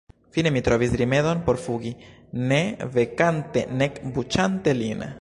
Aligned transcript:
Fine 0.35 0.49
mi 0.53 0.61
trovis 0.67 0.95
rimedon 1.01 1.43
por 1.49 1.59
fugi, 1.67 1.93
ne 2.53 2.61
vekante 2.99 3.67
nek 3.83 4.05
buĉante 4.17 4.79
lin. 4.85 5.07